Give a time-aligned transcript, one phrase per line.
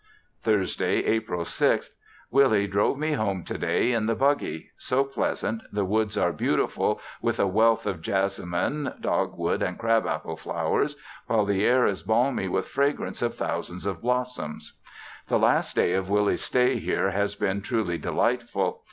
[0.41, 1.91] Thursday, April 6.
[2.31, 6.99] Willie drove me home to day in the buggy, so pleasant, the woods are beautiful
[7.21, 10.95] with a wealth of jessamine, dog wood and crab apple flowers,
[11.27, 14.73] while the air is balmy with fragrance of thousands of blossoms.
[15.27, 18.79] The last day of Willie's stay here has been truly delightful.